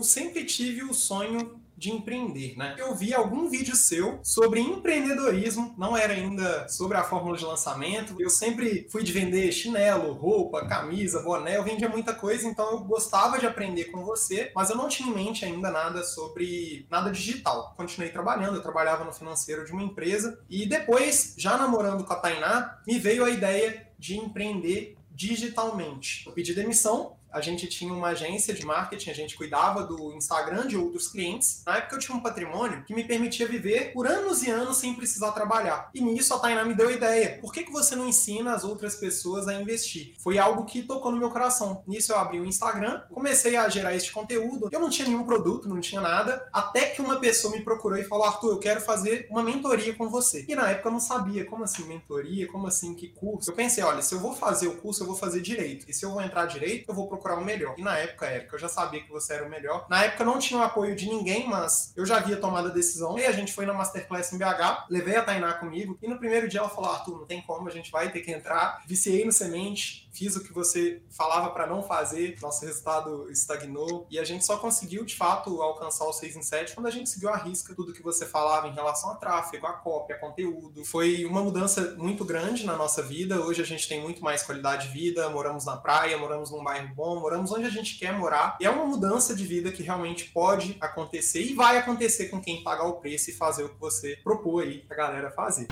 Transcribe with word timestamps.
Sempre 0.00 0.44
tive 0.44 0.84
o 0.84 0.94
sonho 0.94 1.60
de 1.76 1.90
empreender, 1.90 2.56
né? 2.56 2.76
Eu 2.78 2.94
vi 2.94 3.12
algum 3.12 3.50
vídeo 3.50 3.74
seu 3.74 4.20
sobre 4.22 4.60
empreendedorismo, 4.60 5.74
não 5.76 5.96
era 5.96 6.12
ainda 6.12 6.68
sobre 6.68 6.96
a 6.96 7.02
fórmula 7.02 7.36
de 7.36 7.44
lançamento. 7.44 8.14
Eu 8.16 8.30
sempre 8.30 8.86
fui 8.92 9.02
de 9.02 9.12
vender 9.12 9.50
chinelo, 9.50 10.12
roupa, 10.12 10.68
camisa, 10.68 11.20
boné, 11.20 11.56
eu 11.56 11.64
vendia 11.64 11.88
muita 11.88 12.14
coisa, 12.14 12.46
então 12.46 12.70
eu 12.70 12.78
gostava 12.84 13.40
de 13.40 13.46
aprender 13.46 13.86
com 13.86 14.04
você, 14.04 14.52
mas 14.54 14.70
eu 14.70 14.76
não 14.76 14.86
tinha 14.86 15.08
em 15.08 15.12
mente 15.12 15.44
ainda 15.44 15.68
nada 15.68 16.04
sobre 16.04 16.86
nada 16.88 17.10
digital. 17.10 17.74
Continuei 17.76 18.12
trabalhando, 18.12 18.54
eu 18.54 18.62
trabalhava 18.62 19.02
no 19.02 19.12
financeiro 19.12 19.64
de 19.64 19.72
uma 19.72 19.82
empresa 19.82 20.38
e 20.48 20.64
depois, 20.64 21.34
já 21.36 21.58
namorando 21.58 22.04
com 22.04 22.12
a 22.12 22.20
Tainá, 22.20 22.78
me 22.86 23.00
veio 23.00 23.24
a 23.24 23.30
ideia 23.30 23.88
de 23.98 24.16
empreender 24.16 24.96
digitalmente. 25.10 26.24
Eu 26.24 26.32
pedi 26.32 26.54
demissão 26.54 27.18
a 27.32 27.40
gente 27.40 27.66
tinha 27.66 27.92
uma 27.92 28.08
agência 28.08 28.54
de 28.54 28.64
marketing, 28.64 29.10
a 29.10 29.14
gente 29.14 29.36
cuidava 29.36 29.82
do 29.82 30.12
Instagram 30.14 30.66
de 30.66 30.76
outros 30.76 31.08
clientes. 31.08 31.62
Na 31.66 31.76
época 31.76 31.96
eu 31.96 31.98
tinha 31.98 32.16
um 32.16 32.20
patrimônio 32.20 32.84
que 32.84 32.94
me 32.94 33.04
permitia 33.04 33.46
viver 33.46 33.92
por 33.92 34.06
anos 34.06 34.42
e 34.42 34.50
anos 34.50 34.78
sem 34.78 34.94
precisar 34.94 35.32
trabalhar. 35.32 35.90
E 35.94 36.00
nisso 36.00 36.34
a 36.34 36.38
Tainá 36.38 36.64
me 36.64 36.74
deu 36.74 36.88
a 36.88 36.92
ideia. 36.92 37.38
Por 37.40 37.52
que, 37.52 37.64
que 37.64 37.72
você 37.72 37.94
não 37.94 38.08
ensina 38.08 38.54
as 38.54 38.64
outras 38.64 38.94
pessoas 38.94 39.48
a 39.48 39.54
investir? 39.54 40.14
Foi 40.18 40.38
algo 40.38 40.64
que 40.64 40.82
tocou 40.82 41.12
no 41.12 41.18
meu 41.18 41.30
coração. 41.30 41.82
Nisso 41.86 42.12
eu 42.12 42.18
abri 42.18 42.40
o 42.40 42.44
Instagram, 42.44 43.02
comecei 43.12 43.56
a 43.56 43.68
gerar 43.68 43.94
este 43.94 44.12
conteúdo. 44.12 44.68
Eu 44.72 44.80
não 44.80 44.90
tinha 44.90 45.08
nenhum 45.08 45.24
produto, 45.24 45.68
não 45.68 45.80
tinha 45.80 46.00
nada, 46.00 46.48
até 46.52 46.86
que 46.86 47.02
uma 47.02 47.20
pessoa 47.20 47.54
me 47.54 47.62
procurou 47.62 47.98
e 47.98 48.04
falou: 48.04 48.24
Arthur, 48.24 48.52
eu 48.52 48.58
quero 48.58 48.80
fazer 48.80 49.26
uma 49.30 49.42
mentoria 49.42 49.94
com 49.94 50.08
você. 50.08 50.44
E 50.48 50.54
na 50.54 50.70
época 50.70 50.88
eu 50.88 50.92
não 50.92 51.00
sabia 51.00 51.44
como 51.44 51.64
assim 51.64 51.84
mentoria, 51.84 52.46
como 52.46 52.66
assim 52.66 52.94
que 52.94 53.08
curso. 53.08 53.50
Eu 53.50 53.54
pensei: 53.54 53.82
olha, 53.84 54.02
se 54.02 54.14
eu 54.14 54.20
vou 54.20 54.34
fazer 54.34 54.68
o 54.68 54.76
curso, 54.76 55.02
eu 55.02 55.06
vou 55.06 55.16
fazer 55.16 55.40
direito. 55.40 55.86
E 55.88 55.94
se 55.94 56.04
eu 56.04 56.10
vou 56.10 56.22
entrar 56.22 56.46
direito, 56.46 56.88
eu 56.88 56.94
vou 56.94 57.08
procurar 57.18 57.36
o 57.36 57.44
melhor. 57.44 57.74
E 57.76 57.82
na 57.82 57.98
época, 57.98 58.26
Érica, 58.26 58.54
eu 58.54 58.60
já 58.60 58.68
sabia 58.68 59.02
que 59.02 59.10
você 59.10 59.34
era 59.34 59.44
o 59.44 59.50
melhor. 59.50 59.86
Na 59.90 60.04
época 60.04 60.24
não 60.24 60.38
tinha 60.38 60.60
o 60.60 60.62
apoio 60.62 60.94
de 60.94 61.06
ninguém, 61.08 61.48
mas 61.48 61.92
eu 61.96 62.06
já 62.06 62.16
havia 62.16 62.36
tomado 62.36 62.68
a 62.68 62.70
decisão. 62.70 63.18
E 63.18 63.26
a 63.26 63.32
gente 63.32 63.52
foi 63.52 63.66
na 63.66 63.74
Masterclass 63.74 64.32
em 64.32 64.38
BH, 64.38 64.86
levei 64.88 65.16
a 65.16 65.22
Tainá 65.22 65.52
comigo. 65.54 65.98
E 66.00 66.08
no 66.08 66.18
primeiro 66.18 66.48
dia 66.48 66.60
ela 66.60 66.68
falou: 66.68 66.90
Arthur, 66.90 67.18
não 67.18 67.26
tem 67.26 67.42
como, 67.42 67.68
a 67.68 67.72
gente 67.72 67.90
vai 67.90 68.10
ter 68.10 68.20
que 68.20 68.30
entrar. 68.30 68.82
Viciei 68.86 69.24
no 69.24 69.32
semente, 69.32 70.08
fiz 70.12 70.36
o 70.36 70.42
que 70.42 70.52
você 70.52 71.02
falava 71.10 71.50
para 71.50 71.66
não 71.66 71.82
fazer, 71.82 72.36
nosso 72.40 72.64
resultado 72.64 73.30
estagnou. 73.30 74.06
E 74.10 74.18
a 74.18 74.24
gente 74.24 74.44
só 74.44 74.56
conseguiu, 74.56 75.04
de 75.04 75.16
fato, 75.16 75.60
alcançar 75.62 76.04
o 76.04 76.12
6 76.12 76.36
em 76.36 76.42
7 76.42 76.74
quando 76.74 76.86
a 76.86 76.90
gente 76.90 77.08
seguiu 77.08 77.28
a 77.30 77.36
risca 77.36 77.74
tudo 77.74 77.92
que 77.92 78.02
você 78.02 78.26
falava 78.26 78.68
em 78.68 78.72
relação 78.72 79.10
a 79.10 79.14
tráfego, 79.14 79.66
a 79.66 79.72
cópia, 79.72 80.16
a 80.16 80.18
conteúdo. 80.18 80.84
Foi 80.84 81.24
uma 81.24 81.42
mudança 81.42 81.94
muito 81.96 82.24
grande 82.24 82.64
na 82.64 82.76
nossa 82.76 83.02
vida. 83.02 83.40
Hoje 83.40 83.62
a 83.62 83.66
gente 83.66 83.88
tem 83.88 84.00
muito 84.00 84.22
mais 84.22 84.42
qualidade 84.42 84.88
de 84.88 84.92
vida, 84.92 85.28
moramos 85.28 85.64
na 85.64 85.76
praia, 85.76 86.16
moramos 86.18 86.50
num 86.50 86.62
bairro 86.62 86.94
bom, 86.94 87.07
moramos 87.16 87.38
moramos 87.38 87.52
onde 87.52 87.66
a 87.66 87.70
gente 87.70 87.98
quer 87.98 88.12
morar. 88.12 88.56
E 88.60 88.66
é 88.66 88.70
uma 88.70 88.84
mudança 88.84 89.34
de 89.34 89.44
vida 89.44 89.70
que 89.70 89.82
realmente 89.82 90.24
pode 90.30 90.76
acontecer 90.80 91.42
e 91.42 91.54
vai 91.54 91.78
acontecer 91.78 92.28
com 92.28 92.40
quem 92.40 92.62
pagar 92.62 92.84
o 92.84 92.94
preço 92.94 93.30
e 93.30 93.34
fazer 93.34 93.64
o 93.64 93.68
que 93.68 93.78
você 93.78 94.18
propôs 94.24 94.66
aí 94.66 94.78
pra 94.80 94.96
galera 94.96 95.30
fazer. 95.30 95.68